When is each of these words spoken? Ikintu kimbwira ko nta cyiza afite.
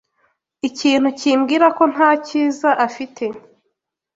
Ikintu 0.67 1.09
kimbwira 1.19 1.67
ko 1.77 1.83
nta 1.93 2.09
cyiza 2.25 2.69
afite. 2.87 3.25